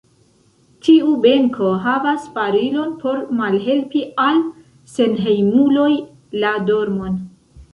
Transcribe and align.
Tiu 0.85 1.09
benko 1.25 1.67
havas 1.83 2.25
barilon 2.37 2.95
por 3.03 3.21
malhelpi 3.41 4.01
al 4.25 4.41
senhejmuloj 4.95 5.91
la 6.47 6.57
dormon. 6.73 7.25